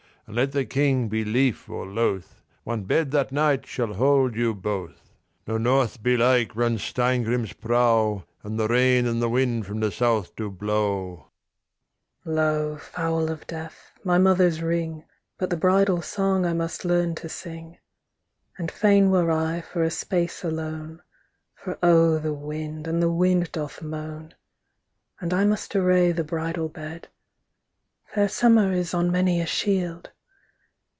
And 0.27 0.37
let 0.37 0.53
the 0.53 0.63
King 0.63 1.09
be 1.09 1.25
lief 1.25 1.67
or 1.67 1.85
loth 1.85 2.41
One 2.63 2.83
bed 2.85 3.11
that 3.11 3.33
night 3.33 3.65
shall 3.67 3.95
hold 3.95 4.33
you 4.33 4.53
both." 4.55 5.11
Now 5.45 5.57
north 5.57 6.01
belike 6.01 6.55
runs 6.55 6.81
Steingrim's 6.83 7.51
prow, 7.51 8.23
And 8.41 8.57
the 8.57 8.69
rain 8.69 9.05
and 9.05 9.21
the 9.21 9.27
wind 9.27 9.65
from 9.65 9.81
the 9.81 9.91
south 9.91 10.33
do 10.37 10.49
blow. 10.49 11.27
THE 12.23 12.29
KING'S 12.29 12.35
DAUGHTER 12.37 12.53
Lo, 12.71 12.77
fowl 12.77 13.29
of 13.29 13.45
death, 13.45 13.91
my 14.05 14.17
mother's 14.17 14.61
ring, 14.61 15.03
But 15.37 15.49
the 15.49 15.57
bridal 15.57 16.01
song 16.01 16.45
I 16.45 16.53
must 16.53 16.85
learn 16.85 17.13
to 17.15 17.27
sing. 17.27 17.79
And 18.57 18.71
fain 18.71 19.11
were 19.11 19.31
I 19.31 19.59
for 19.59 19.83
a 19.83 19.91
space 19.91 20.45
alone, 20.45 21.01
For 21.55 21.77
O 21.83 22.19
the 22.19 22.33
wind, 22.33 22.87
and 22.87 23.01
the 23.03 23.11
wind 23.11 23.51
doth 23.51 23.81
moan. 23.81 24.35
And 25.19 25.33
I 25.33 25.43
must 25.43 25.75
array 25.75 26.13
the 26.13 26.23
bridal 26.23 26.69
bed, 26.69 27.09
_Fair 28.15 28.31
summer 28.31 28.71
is 28.71 28.93
on 28.93 29.11
many 29.11 29.41
a 29.41 29.45
shield. 29.45 30.09